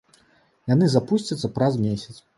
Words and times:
Яны 0.73 0.89
запусцяцца 0.93 1.53
праз 1.59 1.73
месяц. 1.87 2.15